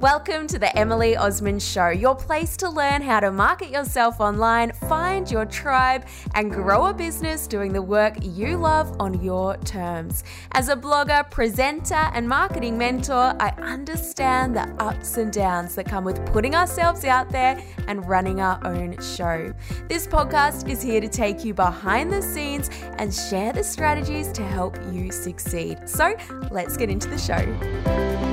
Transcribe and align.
Welcome 0.00 0.46
to 0.48 0.58
the 0.58 0.76
Emily 0.78 1.16
Osmond 1.16 1.62
Show, 1.62 1.88
your 1.88 2.14
place 2.14 2.54
to 2.58 2.68
learn 2.68 3.00
how 3.00 3.18
to 3.18 3.32
market 3.32 3.70
yourself 3.70 4.20
online, 4.20 4.72
find 4.72 5.30
your 5.30 5.46
tribe, 5.46 6.04
and 6.34 6.52
grow 6.52 6.84
a 6.84 6.92
business 6.92 7.46
doing 7.46 7.72
the 7.72 7.80
work 7.80 8.14
you 8.20 8.58
love 8.58 8.94
on 9.00 9.22
your 9.24 9.56
terms. 9.56 10.22
As 10.52 10.68
a 10.68 10.76
blogger, 10.76 11.30
presenter, 11.30 11.94
and 11.94 12.28
marketing 12.28 12.76
mentor, 12.76 13.34
I 13.40 13.54
understand 13.56 14.54
the 14.54 14.68
ups 14.78 15.16
and 15.16 15.32
downs 15.32 15.74
that 15.76 15.86
come 15.86 16.04
with 16.04 16.24
putting 16.26 16.54
ourselves 16.54 17.06
out 17.06 17.30
there 17.30 17.58
and 17.88 18.06
running 18.06 18.42
our 18.42 18.60
own 18.66 19.00
show. 19.00 19.50
This 19.88 20.06
podcast 20.06 20.68
is 20.68 20.82
here 20.82 21.00
to 21.00 21.08
take 21.08 21.42
you 21.42 21.54
behind 21.54 22.12
the 22.12 22.20
scenes 22.20 22.68
and 22.98 23.14
share 23.14 23.54
the 23.54 23.64
strategies 23.64 24.30
to 24.32 24.42
help 24.42 24.78
you 24.92 25.10
succeed. 25.10 25.88
So 25.88 26.14
let's 26.50 26.76
get 26.76 26.90
into 26.90 27.08
the 27.08 27.16
show. 27.16 28.25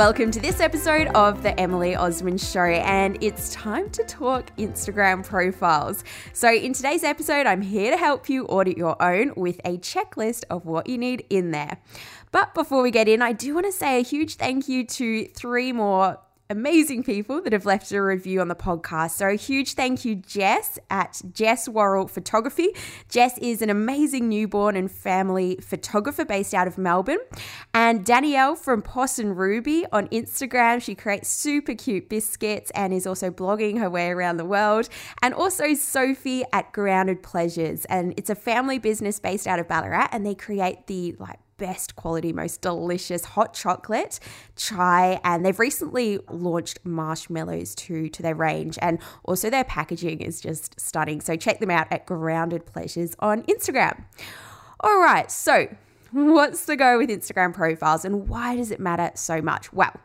Welcome 0.00 0.30
to 0.30 0.40
this 0.40 0.60
episode 0.60 1.08
of 1.08 1.42
the 1.42 1.60
Emily 1.60 1.94
Osmond 1.94 2.40
Show, 2.40 2.62
and 2.62 3.22
it's 3.22 3.52
time 3.52 3.90
to 3.90 4.02
talk 4.04 4.50
Instagram 4.56 5.22
profiles. 5.22 6.04
So, 6.32 6.50
in 6.50 6.72
today's 6.72 7.04
episode, 7.04 7.46
I'm 7.46 7.60
here 7.60 7.90
to 7.90 7.98
help 7.98 8.30
you 8.30 8.46
audit 8.46 8.78
your 8.78 8.96
own 9.02 9.34
with 9.36 9.60
a 9.62 9.76
checklist 9.76 10.44
of 10.48 10.64
what 10.64 10.88
you 10.88 10.96
need 10.96 11.26
in 11.28 11.50
there. 11.50 11.76
But 12.32 12.54
before 12.54 12.80
we 12.80 12.90
get 12.90 13.08
in, 13.08 13.20
I 13.20 13.34
do 13.34 13.52
want 13.52 13.66
to 13.66 13.72
say 13.72 14.00
a 14.00 14.02
huge 14.02 14.36
thank 14.36 14.70
you 14.70 14.86
to 14.86 15.26
three 15.26 15.70
more 15.70 16.16
amazing 16.50 17.04
people 17.04 17.40
that 17.42 17.52
have 17.52 17.64
left 17.64 17.92
a 17.92 18.02
review 18.02 18.40
on 18.40 18.48
the 18.48 18.54
podcast. 18.54 19.12
So, 19.12 19.28
a 19.28 19.34
huge 19.34 19.74
thank 19.74 20.04
you, 20.04 20.16
Jess 20.16 20.78
at 20.90 21.22
Jess 21.32 21.68
Worrell 21.68 22.08
Photography. 22.08 22.70
Jess 23.08 23.38
is 23.38 23.62
an 23.62 23.70
amazing 23.70 24.28
newborn 24.28 24.76
and 24.76 24.90
family 24.90 25.58
photographer 25.62 26.24
based 26.24 26.52
out 26.52 26.66
of 26.66 26.76
Melbourne. 26.76 27.20
And 27.72 28.04
Danielle 28.04 28.56
from 28.56 28.82
Poss 28.82 29.18
and 29.18 29.38
Ruby 29.38 29.86
on 29.92 30.08
Instagram. 30.08 30.82
She 30.82 30.94
creates 30.94 31.28
super 31.28 31.74
cute 31.74 32.08
biscuits 32.08 32.70
and 32.74 32.92
is 32.92 33.06
also 33.06 33.30
blogging 33.30 33.78
her 33.78 33.88
way 33.88 34.10
around 34.10 34.36
the 34.36 34.44
world. 34.44 34.88
And 35.22 35.32
also 35.32 35.74
Sophie 35.74 36.44
at 36.52 36.72
Grounded 36.72 37.22
Pleasures. 37.22 37.84
And 37.84 38.12
it's 38.16 38.30
a 38.30 38.34
family 38.34 38.78
business 38.78 39.20
based 39.20 39.46
out 39.46 39.60
of 39.60 39.68
Ballarat 39.68 40.08
and 40.10 40.26
they 40.26 40.34
create 40.34 40.88
the 40.88 41.14
like 41.18 41.38
best 41.60 41.94
quality, 41.94 42.32
most 42.32 42.62
delicious 42.62 43.24
hot 43.24 43.54
chocolate 43.54 44.18
chai. 44.56 45.20
And 45.22 45.44
they've 45.44 45.58
recently 45.58 46.18
launched 46.28 46.80
marshmallows 46.84 47.74
too 47.76 48.08
to 48.08 48.22
their 48.22 48.34
range. 48.34 48.78
And 48.82 48.98
also 49.24 49.50
their 49.50 49.64
packaging 49.64 50.22
is 50.22 50.40
just 50.40 50.80
stunning. 50.80 51.20
So 51.20 51.36
check 51.36 51.60
them 51.60 51.70
out 51.70 51.86
at 51.92 52.06
Grounded 52.06 52.66
Pleasures 52.66 53.14
on 53.20 53.42
Instagram. 53.44 54.04
All 54.80 54.98
right, 54.98 55.30
so 55.30 55.68
what's 56.10 56.64
the 56.64 56.76
go 56.76 56.98
with 56.98 57.10
Instagram 57.10 57.54
profiles 57.54 58.04
and 58.04 58.28
why 58.28 58.56
does 58.56 58.70
it 58.70 58.80
matter 58.80 59.10
so 59.14 59.42
much? 59.42 59.72
Well, 59.72 60.00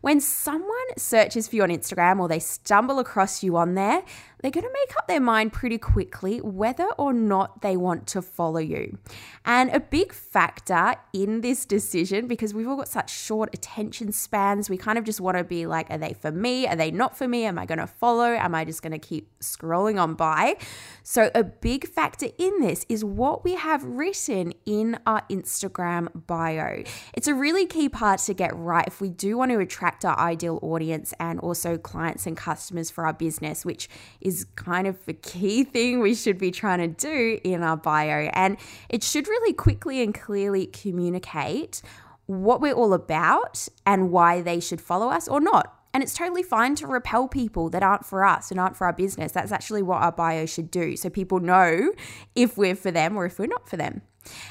when 0.00 0.20
someone 0.20 0.96
searches 0.96 1.48
for 1.48 1.56
you 1.56 1.62
on 1.62 1.70
Instagram 1.70 2.20
or 2.20 2.28
they 2.28 2.38
stumble 2.38 2.98
across 2.98 3.42
you 3.42 3.56
on 3.56 3.74
there, 3.74 4.02
they're 4.42 4.50
going 4.50 4.66
to 4.66 4.72
make 4.72 4.96
up 4.96 5.06
their 5.06 5.20
mind 5.20 5.52
pretty 5.52 5.78
quickly 5.78 6.40
whether 6.40 6.86
or 6.98 7.12
not 7.12 7.62
they 7.62 7.76
want 7.76 8.06
to 8.08 8.20
follow 8.20 8.58
you. 8.58 8.98
And 9.44 9.70
a 9.70 9.80
big 9.80 10.12
factor 10.12 10.96
in 11.12 11.40
this 11.40 11.64
decision, 11.64 12.26
because 12.26 12.52
we've 12.52 12.68
all 12.68 12.76
got 12.76 12.88
such 12.88 13.10
short 13.10 13.50
attention 13.54 14.12
spans, 14.12 14.68
we 14.68 14.76
kind 14.76 14.98
of 14.98 15.04
just 15.04 15.20
want 15.20 15.38
to 15.38 15.44
be 15.44 15.66
like, 15.66 15.90
are 15.90 15.98
they 15.98 16.12
for 16.12 16.32
me? 16.32 16.66
Are 16.66 16.76
they 16.76 16.90
not 16.90 17.16
for 17.16 17.28
me? 17.28 17.44
Am 17.44 17.58
I 17.58 17.66
going 17.66 17.78
to 17.78 17.86
follow? 17.86 18.26
Am 18.26 18.54
I 18.54 18.64
just 18.64 18.82
going 18.82 18.92
to 18.92 18.98
keep 18.98 19.38
scrolling 19.40 20.00
on 20.00 20.14
by? 20.14 20.56
So, 21.04 21.30
a 21.34 21.44
big 21.44 21.88
factor 21.88 22.28
in 22.38 22.60
this 22.60 22.84
is 22.88 23.04
what 23.04 23.44
we 23.44 23.54
have 23.54 23.84
written 23.84 24.52
in 24.66 24.98
our 25.06 25.22
Instagram 25.30 26.08
bio. 26.26 26.82
It's 27.14 27.28
a 27.28 27.34
really 27.34 27.66
key 27.66 27.88
part 27.88 28.20
to 28.20 28.34
get 28.34 28.54
right 28.56 28.86
if 28.86 29.00
we 29.00 29.08
do 29.08 29.38
want 29.38 29.52
to 29.52 29.58
attract 29.58 30.04
our 30.04 30.18
ideal 30.18 30.58
audience 30.62 31.14
and 31.20 31.38
also 31.40 31.78
clients 31.78 32.26
and 32.26 32.36
customers 32.36 32.90
for 32.90 33.06
our 33.06 33.12
business, 33.12 33.64
which 33.64 33.88
is 34.20 34.31
is 34.32 34.46
kind 34.56 34.86
of 34.86 35.04
the 35.04 35.12
key 35.12 35.64
thing 35.64 36.00
we 36.00 36.14
should 36.14 36.38
be 36.38 36.50
trying 36.50 36.78
to 36.78 36.88
do 36.88 37.38
in 37.44 37.62
our 37.62 37.76
bio. 37.76 38.30
And 38.32 38.56
it 38.88 39.02
should 39.02 39.28
really 39.28 39.52
quickly 39.52 40.02
and 40.02 40.14
clearly 40.14 40.66
communicate 40.66 41.82
what 42.26 42.60
we're 42.60 42.74
all 42.74 42.94
about 42.94 43.68
and 43.84 44.10
why 44.10 44.40
they 44.40 44.60
should 44.60 44.80
follow 44.80 45.08
us 45.08 45.28
or 45.28 45.40
not. 45.40 45.78
And 45.94 46.02
it's 46.02 46.14
totally 46.14 46.42
fine 46.42 46.74
to 46.76 46.86
repel 46.86 47.28
people 47.28 47.68
that 47.70 47.82
aren't 47.82 48.06
for 48.06 48.24
us 48.24 48.50
and 48.50 48.58
aren't 48.58 48.76
for 48.76 48.86
our 48.86 48.94
business. 48.94 49.32
That's 49.32 49.52
actually 49.52 49.82
what 49.82 50.00
our 50.02 50.12
bio 50.12 50.46
should 50.46 50.70
do. 50.70 50.96
So 50.96 51.10
people 51.10 51.40
know 51.40 51.92
if 52.34 52.56
we're 52.56 52.74
for 52.74 52.90
them 52.90 53.16
or 53.16 53.26
if 53.26 53.38
we're 53.38 53.46
not 53.46 53.68
for 53.68 53.76
them. 53.76 54.00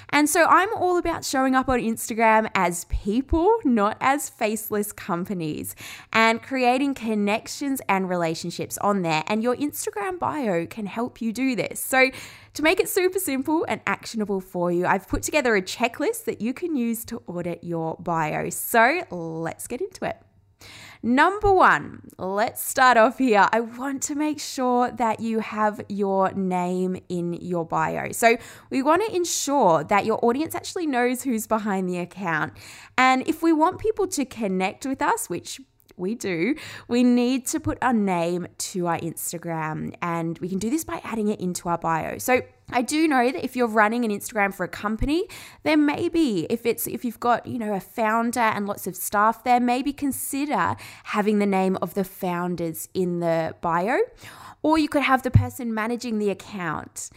And 0.09 0.29
so 0.29 0.45
I'm 0.45 0.73
all 0.75 0.97
about 0.97 1.23
showing 1.23 1.55
up 1.55 1.69
on 1.69 1.79
Instagram 1.79 2.49
as 2.53 2.85
people, 2.85 3.57
not 3.63 3.97
as 4.01 4.29
faceless 4.29 4.91
companies, 4.91 5.75
and 6.11 6.41
creating 6.41 6.93
connections 6.95 7.81
and 7.87 8.09
relationships 8.09 8.77
on 8.79 9.01
there. 9.01 9.23
And 9.27 9.41
your 9.41 9.55
Instagram 9.55 10.19
bio 10.19 10.65
can 10.65 10.85
help 10.85 11.21
you 11.21 11.31
do 11.31 11.55
this. 11.55 11.79
So, 11.79 12.11
to 12.53 12.63
make 12.63 12.81
it 12.81 12.89
super 12.89 13.17
simple 13.17 13.65
and 13.69 13.79
actionable 13.87 14.41
for 14.41 14.73
you, 14.73 14.85
I've 14.85 15.07
put 15.07 15.23
together 15.23 15.55
a 15.55 15.61
checklist 15.61 16.25
that 16.25 16.41
you 16.41 16.53
can 16.53 16.75
use 16.75 17.05
to 17.05 17.21
audit 17.25 17.63
your 17.63 17.95
bio. 17.99 18.49
So, 18.49 19.03
let's 19.09 19.67
get 19.67 19.79
into 19.79 20.05
it. 20.05 20.17
Number 21.03 21.51
one, 21.51 22.09
let's 22.19 22.63
start 22.63 22.95
off 22.95 23.17
here. 23.17 23.47
I 23.51 23.61
want 23.61 24.03
to 24.03 24.15
make 24.15 24.39
sure 24.39 24.91
that 24.91 25.19
you 25.19 25.39
have 25.39 25.81
your 25.89 26.31
name 26.33 27.01
in 27.09 27.33
your 27.33 27.65
bio. 27.65 28.11
So, 28.11 28.37
we 28.69 28.83
want 28.83 29.01
to 29.07 29.15
ensure 29.15 29.83
that 29.83 30.05
your 30.05 30.23
audience 30.23 30.53
actually 30.53 30.85
knows 30.85 31.23
who's 31.23 31.47
behind 31.47 31.89
the 31.89 31.97
account. 31.97 32.53
And 32.99 33.27
if 33.27 33.41
we 33.41 33.51
want 33.51 33.79
people 33.79 34.05
to 34.09 34.25
connect 34.25 34.85
with 34.85 35.01
us, 35.01 35.27
which 35.27 35.59
we 35.97 36.13
do, 36.13 36.55
we 36.87 37.03
need 37.03 37.47
to 37.47 37.59
put 37.59 37.79
our 37.81 37.93
name 37.93 38.47
to 38.57 38.85
our 38.85 38.99
Instagram. 38.99 39.95
And 40.03 40.37
we 40.37 40.49
can 40.49 40.59
do 40.59 40.69
this 40.69 40.83
by 40.83 41.01
adding 41.03 41.29
it 41.29 41.39
into 41.39 41.67
our 41.67 41.79
bio. 41.79 42.19
So, 42.19 42.41
I 42.71 42.81
do 42.81 43.07
know 43.07 43.31
that 43.31 43.43
if 43.43 43.55
you're 43.55 43.67
running 43.67 44.05
an 44.05 44.11
Instagram 44.11 44.53
for 44.53 44.63
a 44.63 44.69
company, 44.69 45.25
then 45.63 45.85
maybe 45.85 46.45
if 46.49 46.65
it's 46.65 46.87
if 46.87 47.03
you've 47.05 47.19
got, 47.19 47.45
you 47.45 47.59
know, 47.59 47.73
a 47.73 47.79
founder 47.79 48.39
and 48.39 48.67
lots 48.67 48.87
of 48.87 48.95
staff 48.95 49.43
there, 49.43 49.59
maybe 49.59 49.93
consider 49.93 50.75
having 51.05 51.39
the 51.39 51.45
name 51.45 51.77
of 51.81 51.93
the 51.93 52.03
founders 52.03 52.89
in 52.93 53.19
the 53.19 53.55
bio. 53.61 53.99
Or 54.63 54.77
you 54.77 54.87
could 54.87 55.01
have 55.01 55.23
the 55.23 55.31
person 55.31 55.73
managing 55.73 56.19
the 56.19 56.29
account 56.29 57.09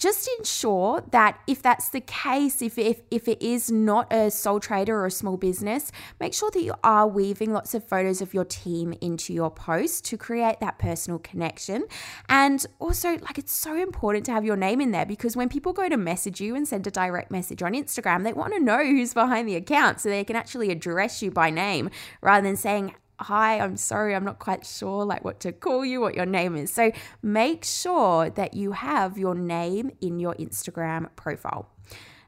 just 0.00 0.28
ensure 0.38 1.04
that 1.10 1.38
if 1.46 1.60
that's 1.60 1.90
the 1.90 2.00
case, 2.00 2.62
if, 2.62 2.78
if, 2.78 3.02
if 3.10 3.28
it 3.28 3.40
is 3.42 3.70
not 3.70 4.10
a 4.10 4.30
sole 4.30 4.58
trader 4.58 4.96
or 4.96 5.06
a 5.06 5.10
small 5.10 5.36
business, 5.36 5.92
make 6.18 6.32
sure 6.32 6.50
that 6.50 6.62
you 6.62 6.72
are 6.82 7.06
weaving 7.06 7.52
lots 7.52 7.74
of 7.74 7.86
photos 7.86 8.22
of 8.22 8.32
your 8.32 8.46
team 8.46 8.94
into 9.02 9.34
your 9.34 9.50
post 9.50 10.06
to 10.06 10.16
create 10.16 10.58
that 10.60 10.78
personal 10.78 11.18
connection. 11.18 11.84
And 12.30 12.64
also, 12.78 13.18
like, 13.18 13.36
it's 13.36 13.52
so 13.52 13.76
important 13.76 14.24
to 14.26 14.32
have 14.32 14.42
your 14.42 14.56
name 14.56 14.80
in 14.80 14.90
there 14.90 14.99
because 15.04 15.36
when 15.36 15.48
people 15.48 15.72
go 15.72 15.88
to 15.88 15.96
message 15.96 16.40
you 16.40 16.54
and 16.54 16.66
send 16.66 16.86
a 16.86 16.90
direct 16.90 17.30
message 17.30 17.62
on 17.62 17.72
Instagram, 17.72 18.24
they 18.24 18.32
want 18.32 18.54
to 18.54 18.60
know 18.60 18.84
who's 18.84 19.14
behind 19.14 19.48
the 19.48 19.56
account 19.56 20.00
so 20.00 20.08
they 20.08 20.24
can 20.24 20.36
actually 20.36 20.70
address 20.70 21.22
you 21.22 21.30
by 21.30 21.50
name 21.50 21.90
rather 22.20 22.46
than 22.46 22.56
saying, 22.56 22.94
hi, 23.18 23.58
I'm 23.58 23.76
sorry, 23.76 24.14
I'm 24.14 24.24
not 24.24 24.38
quite 24.38 24.64
sure 24.64 25.04
like 25.04 25.24
what 25.24 25.40
to 25.40 25.52
call 25.52 25.84
you, 25.84 26.00
what 26.00 26.14
your 26.14 26.26
name 26.26 26.56
is. 26.56 26.72
So 26.72 26.92
make 27.22 27.64
sure 27.64 28.30
that 28.30 28.54
you 28.54 28.72
have 28.72 29.18
your 29.18 29.34
name 29.34 29.90
in 30.00 30.18
your 30.18 30.34
Instagram 30.34 31.08
profile. 31.16 31.68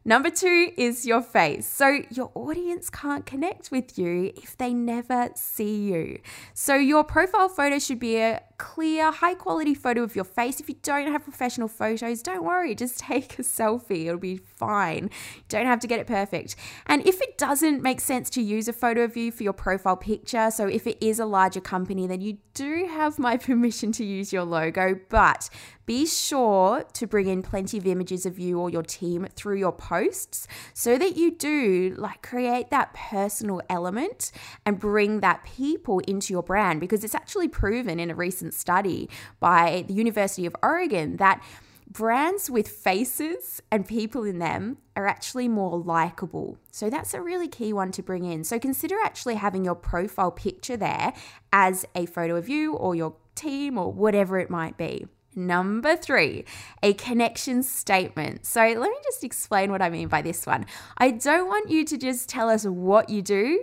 Number 0.05 0.31
two 0.31 0.73
is 0.77 1.07
your 1.07 1.23
face. 1.23 1.65
So, 1.65 2.01
your 2.11 2.33
audience 2.35 2.91
can't 2.91 3.25
connect 3.25 3.71
with 3.71 3.97
you 3.97 4.33
if 4.37 4.59
they 4.59 4.75
never 4.75 5.29
see 5.37 5.77
you. 5.77 6.19
So, 6.55 6.75
your 6.75 7.05
profile 7.05 7.49
photo 7.49 7.79
should 7.79 8.01
be 8.01 8.17
a 8.17 8.43
clear, 8.63 9.11
high 9.11 9.35
quality 9.35 9.75
photo 9.75 10.05
of 10.05 10.15
your 10.15 10.25
face. 10.25 10.61
If 10.61 10.69
you 10.69 10.77
don't 10.85 11.11
have 11.11 11.25
professional 11.25 11.67
photos, 11.67 12.23
don't 12.23 12.45
worry, 12.45 12.77
just 12.77 12.97
take 13.11 13.37
a 13.41 13.43
selfie. 13.43 14.07
It'll 14.07 14.19
be 14.19 14.37
fine. 14.37 15.11
You 15.37 15.43
don't 15.49 15.67
have 15.67 15.81
to 15.81 15.89
get 15.89 15.99
it 15.99 16.07
perfect. 16.07 16.55
And 16.87 17.05
if 17.05 17.21
it 17.21 17.37
doesn't 17.37 17.83
make 17.83 18.01
sense 18.01 18.31
to 18.31 18.41
use 18.41 18.69
a 18.69 18.73
photo 18.73 19.03
of 19.03 19.17
you 19.17 19.33
for 19.33 19.43
your 19.43 19.53
profile 19.53 19.97
picture, 19.97 20.49
so 20.53 20.69
if 20.69 20.87
it 20.87 20.97
is 21.01 21.19
a 21.19 21.27
larger 21.27 21.61
company, 21.61 22.07
then 22.07 22.21
you 22.21 22.39
do 22.55 22.87
have 22.89 23.19
my 23.19 23.37
permission 23.49 23.91
to 23.93 24.05
use 24.05 24.33
your 24.33 24.45
logo, 24.45 25.01
but 25.09 25.51
be 25.85 26.07
sure 26.07 26.85
to 26.93 27.07
bring 27.07 27.27
in 27.27 27.43
plenty 27.43 27.77
of 27.77 27.87
images 27.87 28.25
of 28.25 28.39
you 28.39 28.59
or 28.59 28.71
your 28.71 28.83
team 28.85 29.27
through 29.35 29.57
your 29.57 29.73
posts 29.73 30.47
so 30.75 30.97
that 30.97 31.17
you 31.17 31.33
do 31.33 31.95
like 31.99 32.23
create 32.23 32.71
that 32.71 32.95
personal 32.95 33.61
element 33.69 34.31
and 34.65 34.79
bring 34.79 35.21
that 35.21 35.43
people 35.43 35.99
into 36.01 36.33
your 36.33 36.43
brand 36.43 36.79
because 36.79 37.03
it's 37.03 37.15
actually 37.15 37.49
proven 37.49 37.99
in 37.99 38.11
a 38.11 38.15
recent 38.15 38.52
recent 38.53 38.61
study 38.61 39.09
by 39.41 39.85
the 39.89 39.95
University 39.95 40.47
of 40.47 40.55
Oregon 40.63 41.17
that 41.17 41.43
brands 41.91 42.51
with 42.51 42.69
faces 42.69 43.61
and 43.71 43.87
people 43.87 44.25
in 44.25 44.39
them 44.39 44.79
are 44.97 45.07
actually 45.07 45.49
more 45.49 45.79
likable. 45.79 46.57
So 46.71 46.89
that's 46.89 47.15
a 47.15 47.21
really 47.21 47.49
key 47.49 47.73
one 47.73 47.93
to 47.93 48.03
bring 48.03 48.25
in. 48.25 48.45
So 48.45 48.59
consider 48.59 48.97
actually 49.05 49.37
having 49.37 49.65
your 49.65 49.75
profile 49.75 50.31
picture 50.31 50.77
there 50.77 51.13
as 51.53 51.85
a 51.95 52.07
photo 52.07 52.37
of 52.37 52.49
you 52.49 52.75
or 52.75 52.95
your 52.95 53.15
team 53.35 53.79
or 53.79 53.93
whatever 53.93 54.39
it 54.39 54.49
might 54.49 54.77
be. 54.77 55.07
Number 55.35 55.97
three, 55.97 56.45
a 56.83 56.93
connection 56.93 57.63
statement. 57.63 58.45
So 58.45 58.61
let 58.61 58.91
me 58.91 58.97
just 59.03 59.25
explain 59.25 59.71
what 59.71 59.81
I 59.81 59.89
mean 59.89 60.09
by 60.09 60.21
this 60.21 60.47
one. 60.47 60.67
I 60.99 61.11
don't 61.11 61.49
want 61.49 61.71
you 61.71 61.85
to 61.87 61.97
just 61.97 62.29
tell 62.29 62.51
us 62.51 62.67
what 62.67 63.09
you 63.09 63.23
do, 63.23 63.63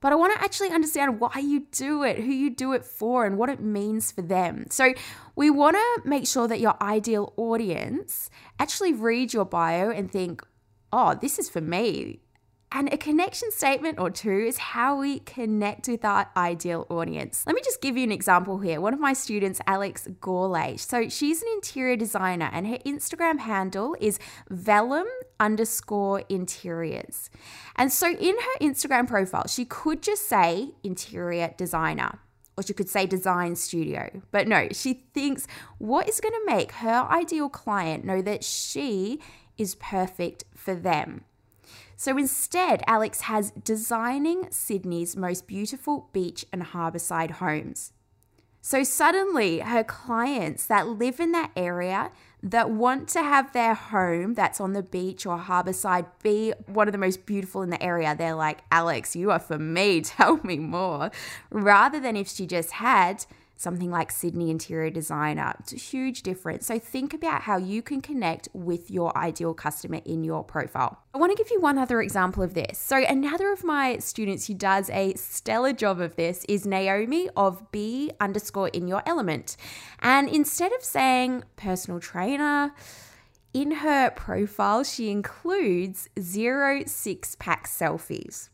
but 0.00 0.12
I 0.12 0.14
want 0.14 0.34
to 0.34 0.42
actually 0.42 0.70
understand 0.70 1.20
why 1.20 1.38
you 1.38 1.66
do 1.72 2.02
it, 2.02 2.18
who 2.18 2.32
you 2.32 2.50
do 2.50 2.72
it 2.72 2.84
for, 2.84 3.24
and 3.24 3.38
what 3.38 3.48
it 3.48 3.60
means 3.60 4.12
for 4.12 4.22
them. 4.22 4.66
So 4.70 4.94
we 5.34 5.50
want 5.50 5.76
to 5.76 6.08
make 6.08 6.26
sure 6.26 6.46
that 6.48 6.60
your 6.60 6.76
ideal 6.82 7.32
audience 7.36 8.30
actually 8.58 8.92
read 8.92 9.32
your 9.32 9.44
bio 9.44 9.90
and 9.90 10.10
think, 10.10 10.42
oh, 10.92 11.14
this 11.20 11.38
is 11.38 11.48
for 11.48 11.60
me. 11.60 12.20
And 12.76 12.92
a 12.92 12.98
connection 12.98 13.50
statement 13.52 13.98
or 13.98 14.10
two 14.10 14.28
is 14.30 14.58
how 14.58 14.98
we 14.98 15.20
connect 15.20 15.88
with 15.88 16.04
our 16.04 16.28
ideal 16.36 16.86
audience. 16.90 17.42
Let 17.46 17.56
me 17.56 17.62
just 17.64 17.80
give 17.80 17.96
you 17.96 18.04
an 18.04 18.12
example 18.12 18.58
here. 18.58 18.82
One 18.82 18.92
of 18.92 19.00
my 19.00 19.14
students, 19.14 19.62
Alex 19.66 20.06
Gorley, 20.20 20.76
so 20.76 21.08
she's 21.08 21.40
an 21.40 21.48
interior 21.54 21.96
designer 21.96 22.50
and 22.52 22.66
her 22.66 22.76
Instagram 22.84 23.38
handle 23.38 23.96
is 23.98 24.18
vellum 24.50 25.06
underscore 25.40 26.24
interiors. 26.28 27.30
And 27.76 27.90
so 27.90 28.08
in 28.10 28.36
her 28.36 28.58
Instagram 28.60 29.08
profile, 29.08 29.46
she 29.46 29.64
could 29.64 30.02
just 30.02 30.28
say 30.28 30.72
interior 30.84 31.54
designer 31.56 32.18
or 32.58 32.62
she 32.62 32.74
could 32.74 32.90
say 32.90 33.06
design 33.06 33.56
studio. 33.56 34.20
But 34.32 34.48
no, 34.48 34.68
she 34.72 35.06
thinks 35.14 35.46
what 35.78 36.10
is 36.10 36.20
going 36.20 36.34
to 36.34 36.54
make 36.54 36.72
her 36.72 37.08
ideal 37.10 37.48
client 37.48 38.04
know 38.04 38.20
that 38.20 38.44
she 38.44 39.18
is 39.56 39.76
perfect 39.76 40.44
for 40.54 40.74
them. 40.74 41.24
So 41.96 42.18
instead, 42.18 42.82
Alex 42.86 43.22
has 43.22 43.50
designing 43.52 44.48
Sydney's 44.50 45.16
most 45.16 45.46
beautiful 45.46 46.10
beach 46.12 46.44
and 46.52 46.62
harbourside 46.62 47.32
homes. 47.32 47.92
So 48.60 48.82
suddenly, 48.82 49.60
her 49.60 49.84
clients 49.84 50.66
that 50.66 50.88
live 50.88 51.20
in 51.20 51.32
that 51.32 51.52
area 51.56 52.10
that 52.42 52.70
want 52.70 53.08
to 53.10 53.22
have 53.22 53.52
their 53.52 53.74
home 53.74 54.34
that's 54.34 54.60
on 54.60 54.72
the 54.72 54.82
beach 54.82 55.24
or 55.24 55.38
harbourside 55.38 56.06
be 56.22 56.52
one 56.66 56.86
of 56.88 56.92
the 56.92 56.98
most 56.98 57.26
beautiful 57.26 57.62
in 57.62 57.70
the 57.70 57.82
area, 57.82 58.14
they're 58.14 58.34
like, 58.34 58.58
Alex, 58.70 59.16
you 59.16 59.30
are 59.30 59.38
for 59.38 59.58
me. 59.58 60.00
Tell 60.02 60.38
me 60.42 60.58
more. 60.58 61.10
Rather 61.50 61.98
than 61.98 62.16
if 62.16 62.28
she 62.28 62.46
just 62.46 62.72
had 62.72 63.24
something 63.56 63.90
like 63.90 64.12
Sydney 64.12 64.50
interior 64.50 64.90
designer. 64.90 65.54
It's 65.60 65.72
a 65.72 65.76
huge 65.76 66.22
difference. 66.22 66.66
So 66.66 66.78
think 66.78 67.14
about 67.14 67.42
how 67.42 67.56
you 67.56 67.82
can 67.82 68.00
connect 68.00 68.48
with 68.52 68.90
your 68.90 69.16
ideal 69.16 69.54
customer 69.54 70.00
in 70.04 70.24
your 70.24 70.44
profile. 70.44 70.98
I 71.14 71.18
want 71.18 71.36
to 71.36 71.42
give 71.42 71.50
you 71.50 71.60
one 71.60 71.78
other 71.78 72.00
example 72.02 72.42
of 72.42 72.54
this. 72.54 72.78
So 72.78 72.96
another 72.96 73.52
of 73.52 73.64
my 73.64 73.98
students 73.98 74.46
who 74.46 74.54
does 74.54 74.90
a 74.90 75.14
stellar 75.14 75.72
job 75.72 76.00
of 76.00 76.16
this 76.16 76.44
is 76.48 76.66
Naomi 76.66 77.30
of 77.36 77.70
B 77.72 78.10
underscore 78.20 78.68
in 78.68 78.86
your 78.86 79.02
element. 79.06 79.56
And 80.00 80.28
instead 80.28 80.72
of 80.72 80.84
saying 80.84 81.44
personal 81.56 82.00
trainer, 82.00 82.74
in 83.54 83.70
her 83.70 84.10
profile, 84.10 84.84
she 84.84 85.10
includes 85.10 86.10
zero 86.20 86.82
six 86.84 87.36
pack 87.36 87.66
selfies. 87.66 88.50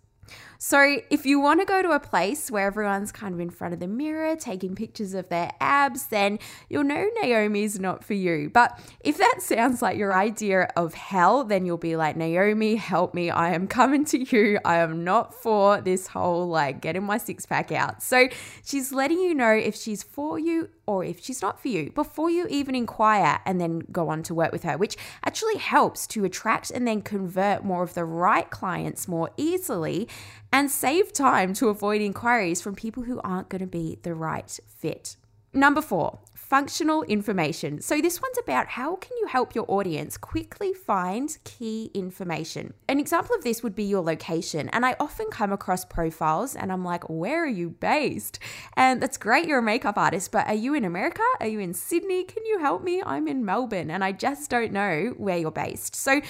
So, 0.65 0.99
if 1.11 1.27
you 1.27 1.41
want 1.41 1.59
to 1.59 1.67
go 1.67 1.83
to 1.83 1.91
a 1.91 1.99
place 1.99 2.49
where 2.49 2.69
everyone's 2.69 3.11
kind 3.11 3.35
of 3.35 3.41
in 3.41 3.51
front 3.51 3.75
of 3.75 3.81
the 3.81 3.89
mirror 3.89 4.37
taking 4.37 4.77
pictures 4.77 5.13
of 5.13 5.29
their 5.29 5.51
abs, 5.61 6.07
then 6.07 6.39
you'll 6.69 6.85
know 6.85 7.05
Naomi's 7.21 7.81
not 7.81 8.05
for 8.05 8.15
you. 8.15 8.49
But 8.49 8.79
if 9.01 9.19
that 9.19 9.39
sounds 9.41 9.83
like 9.83 9.99
your 9.99 10.15
idea 10.15 10.71
of 10.77 10.95
hell, 10.95 11.43
then 11.43 11.67
you'll 11.67 11.79
be 11.79 11.97
like, 11.97 12.17
Naomi, 12.17 12.77
help 12.77 13.13
me. 13.13 13.29
I 13.29 13.55
am 13.55 13.67
coming 13.67 14.05
to 14.05 14.21
you. 14.21 14.61
I 14.65 14.77
am 14.77 15.03
not 15.03 15.35
for 15.35 15.81
this 15.81 16.07
whole 16.07 16.47
like 16.47 16.81
getting 16.81 17.03
my 17.03 17.19
six 17.19 17.45
pack 17.45 17.73
out. 17.73 18.01
So, 18.01 18.29
she's 18.65 18.93
letting 18.93 19.19
you 19.19 19.35
know 19.35 19.51
if 19.51 19.75
she's 19.75 20.05
for 20.05 20.39
you 20.39 20.69
or 20.87 21.05
if 21.05 21.25
she's 21.25 21.43
not 21.43 21.61
for 21.61 21.69
you 21.69 21.91
before 21.91 22.31
you 22.31 22.47
even 22.49 22.75
inquire 22.75 23.41
and 23.47 23.61
then 23.61 23.81
go 23.91 24.09
on 24.09 24.23
to 24.25 24.35
work 24.35 24.53
with 24.53 24.63
her, 24.63 24.77
which 24.77 24.97
actually 25.25 25.57
helps 25.57 26.07
to 26.09 26.25
attract 26.25 26.71
and 26.71 26.87
then 26.87 27.03
convert 27.03 27.65
more 27.65 27.83
of 27.83 27.95
the 27.95 28.05
right 28.05 28.51
clients 28.51 29.07
more 29.07 29.31
easily 29.37 30.09
and 30.53 30.71
save 30.71 31.13
time 31.13 31.55
to 31.55 31.69
avoid 31.69 32.01
inquiries 32.03 32.61
from 32.61 32.75
people 32.75 33.05
who 33.05 33.21
aren't 33.23 33.49
going 33.49 33.61
to 33.61 33.67
be 33.67 33.99
the 34.03 34.15
right 34.15 34.59
fit. 34.79 35.17
Number 35.55 35.83
four, 35.83 36.21
functional 36.35 37.03
information. 37.05 37.81
So 37.83 38.01
this 38.01 38.23
one's 38.23 38.39
about 38.39 38.69
how 38.69 38.97
can 38.97 39.17
you 39.19 39.27
help 39.27 39.55
your 39.55 39.67
audience 39.69 40.17
quickly 40.17 40.73
find 40.73 41.37
key 41.45 41.91
information. 41.93 42.73
An 42.89 42.99
example 42.99 43.37
of 43.37 43.45
this 43.45 43.63
would 43.63 43.75
be 43.75 43.85
your 43.85 44.03
location. 44.03 44.71
And 44.71 44.87
I 44.87 44.97
often 44.99 45.27
come 45.31 45.53
across 45.53 45.85
profiles 45.85 46.57
and 46.57 46.73
I'm 46.73 46.85
like, 46.85 47.09
where 47.11 47.45
are 47.45 47.47
you 47.47 47.69
based? 47.69 48.39
And 48.79 49.03
that's 49.03 49.19
great, 49.19 49.47
you're 49.47 49.59
a 49.59 49.63
makeup 49.63 49.99
artist, 49.99 50.33
but 50.33 50.47
are 50.47 50.55
you 50.55 50.73
in 50.75 50.87
America? 50.87 51.23
Are 51.41 51.49
you 51.49 51.59
in 51.59 51.75
Sydney? 51.75 52.25
Can 52.25 52.45
you 52.47 52.59
help 52.59 52.83
me? 52.83 53.03
I'm 53.05 53.29
in 53.29 53.45
Melbourne 53.45 53.91
and 53.91 54.03
I 54.03 54.13
just 54.13 54.49
don't 54.49 54.73
know 54.73 55.15
where 55.19 55.37
you're 55.37 55.51
based. 55.51 55.95
So 55.95 56.23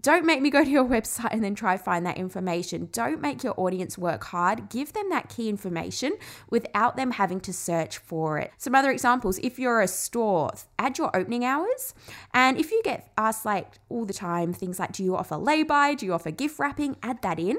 don't 0.00 0.24
make 0.24 0.40
me 0.40 0.50
go 0.50 0.64
to 0.64 0.70
your 0.70 0.84
website 0.84 1.32
and 1.32 1.42
then 1.42 1.54
try 1.54 1.76
find 1.76 2.06
that 2.06 2.16
information. 2.16 2.88
Don't 2.92 3.20
make 3.20 3.42
your 3.42 3.54
audience 3.56 3.98
work 3.98 4.24
hard. 4.24 4.68
Give 4.68 4.92
them 4.92 5.08
that 5.10 5.28
key 5.28 5.48
information 5.48 6.12
without 6.48 6.96
them 6.96 7.12
having 7.12 7.40
to 7.40 7.52
search 7.52 7.98
for 7.98 8.38
it. 8.38 8.52
Some 8.58 8.74
other 8.74 8.90
examples, 8.90 9.38
if 9.38 9.58
you're 9.58 9.80
a 9.80 9.88
store, 9.88 10.50
add 10.78 10.98
your 10.98 11.14
opening 11.16 11.44
hours. 11.44 11.94
And 12.32 12.58
if 12.58 12.70
you 12.70 12.80
get 12.84 13.12
asked 13.18 13.44
like 13.44 13.78
all 13.88 14.04
the 14.04 14.14
time 14.14 14.52
things 14.52 14.78
like 14.78 14.92
do 14.92 15.04
you 15.04 15.16
offer 15.16 15.36
lay-by, 15.36 15.94
do 15.94 16.06
you 16.06 16.12
offer 16.12 16.30
gift 16.30 16.58
wrapping, 16.58 16.96
add 17.02 17.22
that 17.22 17.38
in 17.38 17.58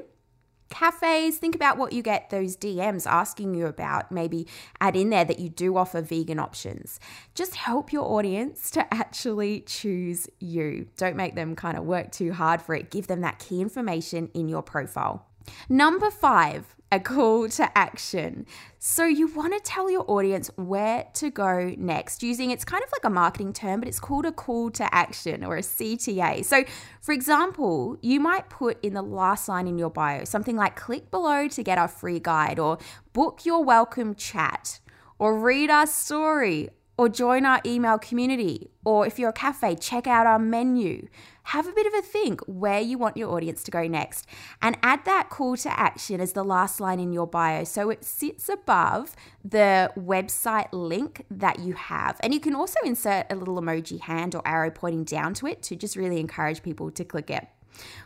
cafes, 0.71 1.38
think 1.38 1.53
about 1.53 1.77
what 1.77 1.94
you 1.94 2.01
get 2.01 2.31
those 2.31 2.57
DMs 2.57 3.06
asking 3.06 3.53
you 3.53 3.68
about. 3.68 4.12
Maybe 4.12 4.47
add 4.79 4.95
in 4.95 5.12
there 5.12 5.25
that 5.25 5.38
you 5.38 5.50
do 5.50 5.77
offer 5.77 6.01
vegan 6.01 6.39
options. 6.39 7.00
Just 7.35 7.56
help 7.56 7.94
your 7.94 8.06
audience 8.06 8.71
to 8.71 8.91
actually 8.94 9.62
choose 9.62 10.27
you. 10.39 10.88
Don't 10.97 11.15
make 11.15 11.35
them 11.35 11.56
kind 11.56 11.77
of 11.77 11.83
work 11.83 12.12
too 12.12 12.33
hard 12.33 12.62
for 12.62 12.73
it. 12.73 12.89
Give 12.89 13.06
them 13.06 13.21
that 13.21 13.38
key 13.38 13.62
information 13.62 14.29
in 14.33 14.47
your 14.47 14.63
profile. 14.63 15.27
Number 15.69 16.09
five, 16.09 16.75
a 16.91 16.99
call 16.99 17.47
to 17.47 17.77
action. 17.77 18.45
So 18.79 19.05
you 19.05 19.27
want 19.27 19.53
to 19.53 19.59
tell 19.59 19.89
your 19.89 20.03
audience 20.09 20.51
where 20.55 21.05
to 21.13 21.29
go 21.29 21.73
next 21.77 22.21
using 22.21 22.51
it's 22.51 22.65
kind 22.65 22.83
of 22.83 22.91
like 22.91 23.05
a 23.05 23.09
marketing 23.09 23.53
term, 23.53 23.79
but 23.79 23.88
it's 23.88 23.99
called 23.99 24.25
a 24.25 24.31
call 24.31 24.71
to 24.71 24.93
action 24.93 25.43
or 25.43 25.55
a 25.55 25.61
CTA. 25.61 26.43
So, 26.43 26.63
for 27.01 27.13
example, 27.13 27.97
you 28.01 28.19
might 28.19 28.49
put 28.49 28.83
in 28.83 28.93
the 28.93 29.01
last 29.01 29.47
line 29.47 29.67
in 29.67 29.77
your 29.77 29.89
bio 29.89 30.25
something 30.25 30.57
like 30.57 30.75
click 30.75 31.09
below 31.11 31.47
to 31.47 31.63
get 31.63 31.77
our 31.77 31.88
free 31.88 32.19
guide 32.19 32.59
or 32.59 32.77
book 33.13 33.45
your 33.45 33.63
welcome 33.63 34.13
chat 34.15 34.79
or 35.17 35.39
read 35.39 35.69
our 35.69 35.88
story 35.88 36.69
or 37.01 37.09
join 37.09 37.48
our 37.48 37.59
email 37.65 37.98
community. 37.98 38.69
Or 38.86 39.07
if 39.07 39.18
you're 39.18 39.31
a 39.31 39.33
cafe, 39.33 39.74
check 39.74 40.06
out 40.06 40.27
our 40.27 40.38
menu. 40.38 41.07
Have 41.45 41.67
a 41.67 41.72
bit 41.72 41.88
of 41.88 41.96
a 41.96 42.01
think 42.03 42.41
where 42.41 42.79
you 42.79 43.00
want 43.00 43.17
your 43.17 43.31
audience 43.31 43.63
to 43.63 43.72
go 43.72 43.88
next 43.88 44.27
and 44.62 44.77
add 44.84 45.03
that 45.05 45.31
call 45.31 45.58
to 45.58 45.79
action 45.79 46.22
as 46.22 46.34
the 46.34 46.43
last 46.43 46.79
line 46.79 47.00
in 47.00 47.12
your 47.12 47.25
bio 47.25 47.63
so 47.63 47.89
it 47.89 48.03
sits 48.03 48.50
above 48.50 49.15
the 49.43 49.91
website 49.98 50.67
link 50.72 51.25
that 51.31 51.58
you 51.58 51.74
have. 51.74 52.20
And 52.20 52.36
you 52.36 52.39
can 52.39 52.53
also 52.53 52.79
insert 52.86 53.25
a 53.31 53.36
little 53.36 53.60
emoji 53.60 54.01
hand 54.01 54.36
or 54.36 54.48
arrow 54.48 54.70
pointing 54.70 55.03
down 55.03 55.34
to 55.36 55.48
it 55.48 55.63
to 55.63 55.75
just 55.75 55.96
really 55.96 56.20
encourage 56.20 56.62
people 56.62 56.91
to 56.91 57.03
click 57.03 57.31
it. 57.31 57.48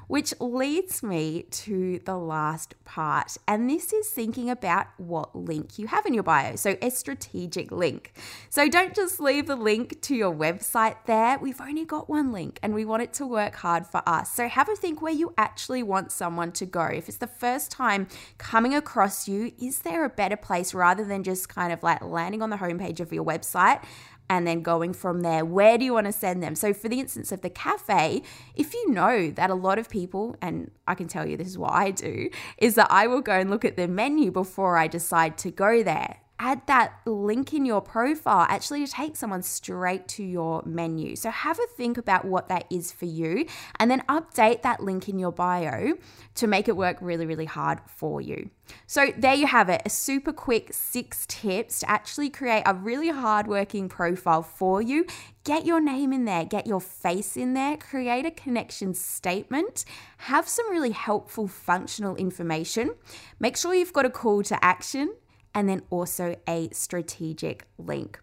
Which 0.07 0.33
leads 0.39 1.01
me 1.01 1.43
to 1.49 1.99
the 2.05 2.15
last 2.15 2.75
part, 2.85 3.37
and 3.47 3.69
this 3.69 3.91
is 3.91 4.07
thinking 4.09 4.49
about 4.49 4.87
what 4.97 5.35
link 5.35 5.79
you 5.79 5.87
have 5.87 6.05
in 6.05 6.13
your 6.13 6.23
bio. 6.23 6.55
So, 6.57 6.77
a 6.81 6.91
strategic 6.91 7.71
link. 7.71 8.13
So, 8.49 8.69
don't 8.69 8.93
just 8.95 9.19
leave 9.19 9.47
the 9.47 9.55
link 9.55 10.01
to 10.03 10.15
your 10.15 10.33
website 10.33 10.97
there. 11.07 11.39
We've 11.39 11.59
only 11.59 11.85
got 11.85 12.07
one 12.07 12.31
link 12.31 12.59
and 12.61 12.75
we 12.75 12.85
want 12.85 13.01
it 13.01 13.13
to 13.13 13.25
work 13.25 13.55
hard 13.55 13.87
for 13.87 14.03
us. 14.05 14.31
So, 14.31 14.47
have 14.47 14.69
a 14.69 14.75
think 14.75 15.01
where 15.01 15.13
you 15.13 15.33
actually 15.37 15.81
want 15.81 16.11
someone 16.11 16.51
to 16.53 16.65
go. 16.67 16.85
If 16.85 17.09
it's 17.09 17.17
the 17.17 17.27
first 17.27 17.71
time 17.71 18.07
coming 18.37 18.75
across 18.75 19.27
you, 19.27 19.53
is 19.59 19.79
there 19.79 20.05
a 20.05 20.09
better 20.09 20.37
place 20.37 20.73
rather 20.73 21.03
than 21.03 21.23
just 21.23 21.49
kind 21.49 21.73
of 21.73 21.81
like 21.81 22.03
landing 22.03 22.41
on 22.41 22.51
the 22.51 22.57
homepage 22.57 22.99
of 22.99 23.11
your 23.11 23.25
website? 23.25 23.83
And 24.29 24.45
then 24.47 24.61
going 24.61 24.93
from 24.93 25.21
there, 25.21 25.45
where 25.45 25.77
do 25.77 25.85
you 25.85 25.93
want 25.93 26.07
to 26.07 26.11
send 26.11 26.41
them? 26.41 26.55
So, 26.55 26.73
for 26.73 26.89
the 26.89 26.99
instance 26.99 27.31
of 27.31 27.41
the 27.41 27.49
cafe, 27.49 28.23
if 28.55 28.73
you 28.73 28.91
know 28.91 29.31
that 29.31 29.49
a 29.49 29.55
lot 29.55 29.77
of 29.77 29.89
people, 29.89 30.35
and 30.41 30.71
I 30.87 30.95
can 30.95 31.07
tell 31.07 31.27
you 31.27 31.37
this 31.37 31.47
is 31.47 31.57
what 31.57 31.73
I 31.73 31.91
do, 31.91 32.29
is 32.57 32.75
that 32.75 32.87
I 32.89 33.07
will 33.07 33.21
go 33.21 33.33
and 33.33 33.49
look 33.49 33.65
at 33.65 33.77
the 33.77 33.87
menu 33.87 34.31
before 34.31 34.77
I 34.77 34.87
decide 34.87 35.37
to 35.39 35.51
go 35.51 35.83
there 35.83 36.17
add 36.39 36.61
that 36.67 36.99
link 37.05 37.53
in 37.53 37.65
your 37.65 37.81
profile 37.81 38.45
actually 38.49 38.85
to 38.85 38.91
take 38.91 39.15
someone 39.15 39.41
straight 39.41 40.07
to 40.07 40.23
your 40.23 40.61
menu. 40.65 41.15
So 41.15 41.29
have 41.29 41.59
a 41.59 41.67
think 41.77 41.97
about 41.97 42.25
what 42.25 42.49
that 42.49 42.65
is 42.69 42.91
for 42.91 43.05
you 43.05 43.45
and 43.79 43.89
then 43.89 44.01
update 44.09 44.61
that 44.63 44.81
link 44.81 45.07
in 45.07 45.17
your 45.17 45.31
bio 45.31 45.93
to 46.35 46.47
make 46.47 46.67
it 46.67 46.75
work 46.75 46.97
really, 46.99 47.25
really 47.25 47.45
hard 47.45 47.79
for 47.87 48.19
you. 48.19 48.49
So 48.87 49.13
there 49.17 49.35
you 49.35 49.47
have 49.47 49.69
it, 49.69 49.81
a 49.85 49.89
super 49.89 50.33
quick 50.33 50.73
six 50.73 51.25
tips 51.27 51.79
to 51.81 51.89
actually 51.89 52.29
create 52.29 52.63
a 52.65 52.73
really 52.73 53.09
hardworking 53.09 53.87
profile 53.87 54.41
for 54.41 54.81
you. 54.81 55.05
Get 55.43 55.65
your 55.65 55.79
name 55.79 56.11
in 56.11 56.25
there, 56.25 56.43
get 56.43 56.65
your 56.65 56.81
face 56.81 57.37
in 57.37 57.53
there, 57.53 57.77
create 57.77 58.25
a 58.25 58.31
connection 58.31 58.93
statement, 58.93 59.85
have 60.17 60.47
some 60.47 60.69
really 60.71 60.91
helpful 60.91 61.47
functional 61.47 62.15
information. 62.15 62.95
Make 63.39 63.55
sure 63.55 63.73
you've 63.73 63.93
got 63.93 64.05
a 64.05 64.09
call 64.09 64.41
to 64.43 64.65
action 64.65 65.13
and 65.55 65.67
then 65.69 65.81
also 65.89 66.35
a 66.47 66.69
strategic 66.71 67.65
link. 67.77 68.19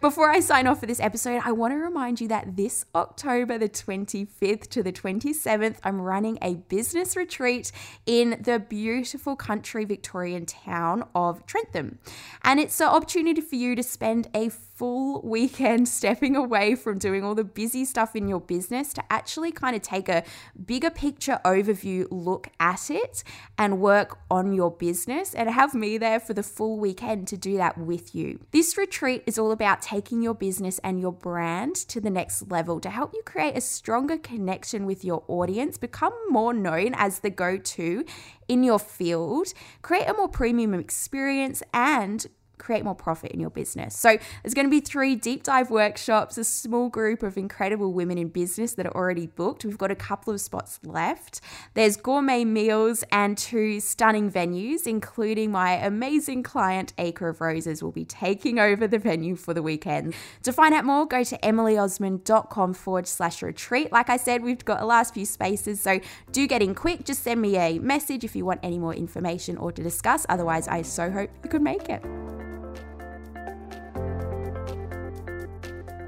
Before 0.00 0.30
I 0.30 0.40
sign 0.40 0.66
off 0.66 0.80
for 0.80 0.86
this 0.86 1.00
episode, 1.00 1.42
I 1.44 1.52
want 1.52 1.72
to 1.72 1.78
remind 1.78 2.20
you 2.20 2.28
that 2.28 2.56
this 2.56 2.84
October, 2.94 3.58
the 3.58 3.68
25th 3.68 4.68
to 4.68 4.82
the 4.82 4.92
27th, 4.92 5.78
I'm 5.82 6.00
running 6.00 6.38
a 6.42 6.54
business 6.54 7.16
retreat 7.16 7.72
in 8.06 8.38
the 8.40 8.58
beautiful 8.58 9.36
country 9.36 9.84
Victorian 9.84 10.46
town 10.46 11.04
of 11.14 11.44
Trentham. 11.46 11.98
And 12.42 12.60
it's 12.60 12.80
an 12.80 12.88
opportunity 12.88 13.40
for 13.40 13.56
you 13.56 13.74
to 13.76 13.82
spend 13.82 14.28
a 14.34 14.50
full 14.74 15.22
weekend 15.22 15.88
stepping 16.00 16.36
away 16.36 16.74
from 16.74 16.98
doing 16.98 17.24
all 17.24 17.34
the 17.34 17.44
busy 17.44 17.84
stuff 17.84 18.16
in 18.16 18.28
your 18.28 18.40
business 18.40 18.92
to 18.92 19.02
actually 19.12 19.52
kind 19.52 19.76
of 19.76 19.82
take 19.82 20.08
a 20.08 20.24
bigger 20.66 20.90
picture 20.90 21.40
overview 21.44 22.06
look 22.10 22.48
at 22.60 22.90
it 22.90 23.22
and 23.56 23.80
work 23.80 24.18
on 24.30 24.52
your 24.52 24.70
business 24.70 25.34
and 25.34 25.48
have 25.48 25.74
me 25.74 25.98
there 25.98 26.20
for 26.20 26.34
the 26.34 26.42
full 26.42 26.78
weekend 26.78 27.28
to 27.28 27.36
do 27.36 27.56
that 27.56 27.78
with 27.78 28.14
you. 28.14 28.40
This 28.50 28.76
retreat 28.76 29.22
is 29.26 29.38
all 29.38 29.52
about 29.64 29.80
taking 29.80 30.20
your 30.20 30.34
business 30.34 30.78
and 30.84 31.00
your 31.00 31.10
brand 31.10 31.74
to 31.74 31.98
the 31.98 32.10
next 32.10 32.50
level 32.50 32.78
to 32.78 32.90
help 32.90 33.14
you 33.14 33.22
create 33.24 33.56
a 33.56 33.60
stronger 33.62 34.18
connection 34.18 34.84
with 34.84 35.02
your 35.02 35.24
audience, 35.26 35.78
become 35.78 36.12
more 36.28 36.52
known 36.52 36.92
as 36.96 37.20
the 37.20 37.30
go 37.30 37.56
to 37.56 38.04
in 38.46 38.62
your 38.62 38.78
field, 38.78 39.54
create 39.80 40.06
a 40.06 40.12
more 40.12 40.28
premium 40.28 40.74
experience, 40.74 41.62
and 41.72 42.26
create 42.58 42.84
more 42.84 42.94
profit 42.94 43.32
in 43.32 43.40
your 43.40 43.50
business. 43.50 43.96
So, 43.96 44.16
there's 44.42 44.54
going 44.54 44.66
to 44.66 44.70
be 44.70 44.80
three 44.80 45.14
deep 45.14 45.42
dive 45.42 45.70
workshops, 45.70 46.38
a 46.38 46.44
small 46.44 46.88
group 46.88 47.22
of 47.22 47.36
incredible 47.36 47.92
women 47.92 48.18
in 48.18 48.28
business 48.28 48.74
that 48.74 48.86
are 48.86 48.94
already 48.94 49.26
booked. 49.26 49.64
We've 49.64 49.78
got 49.78 49.90
a 49.90 49.96
couple 49.96 50.32
of 50.32 50.40
spots 50.40 50.80
left. 50.84 51.40
There's 51.74 51.96
gourmet 51.96 52.44
meals 52.44 53.04
and 53.10 53.36
two 53.36 53.80
stunning 53.80 54.30
venues, 54.30 54.86
including 54.86 55.50
my 55.50 55.72
amazing 55.72 56.42
client, 56.42 56.92
Acre 56.98 57.28
of 57.28 57.40
Roses, 57.40 57.82
will 57.82 57.92
be 57.92 58.04
taking 58.04 58.58
over 58.58 58.86
the 58.86 58.98
venue 58.98 59.36
for 59.36 59.54
the 59.54 59.62
weekend. 59.62 60.14
To 60.42 60.52
find 60.52 60.74
out 60.74 60.84
more, 60.84 61.06
go 61.06 61.24
to 61.24 61.38
emilyosmond.com 61.38 62.74
forward 62.74 63.06
slash 63.06 63.42
retreat. 63.42 63.92
Like 63.92 64.10
I 64.10 64.16
said, 64.16 64.42
we've 64.42 64.64
got 64.64 64.80
the 64.80 64.86
last 64.86 65.14
few 65.14 65.26
spaces, 65.26 65.80
so 65.80 66.00
do 66.32 66.46
get 66.46 66.62
in 66.62 66.74
quick. 66.74 67.04
Just 67.04 67.22
send 67.22 67.40
me 67.40 67.56
a 67.56 67.78
message 67.78 68.24
if 68.24 68.36
you 68.36 68.44
want 68.44 68.60
any 68.62 68.78
more 68.78 68.94
information 68.94 69.56
or 69.56 69.72
to 69.72 69.82
discuss. 69.82 70.26
Otherwise, 70.28 70.68
I 70.68 70.82
so 70.82 71.10
hope 71.10 71.30
you 71.42 71.50
could 71.50 71.62
make 71.62 71.88
it. 71.88 72.04